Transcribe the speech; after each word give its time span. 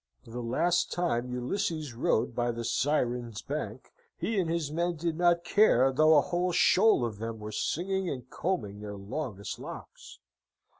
The 0.25 0.41
last 0.41 0.91
time. 0.91 1.29
Ulysses 1.31 1.93
rowed 1.93 2.33
by 2.33 2.51
the 2.51 2.63
Sirens' 2.65 3.43
bank, 3.43 3.91
he 4.17 4.39
and 4.39 4.49
his 4.49 4.71
men 4.71 4.95
did 4.95 5.15
not 5.15 5.43
care 5.43 5.91
though 5.91 6.15
a 6.17 6.21
whole 6.21 6.51
shoal 6.51 7.05
of 7.05 7.19
them 7.19 7.37
were 7.37 7.51
singing 7.51 8.09
and 8.09 8.27
combing 8.27 8.79
their 8.79 8.97
longest 8.97 9.59
locks. 9.59 10.17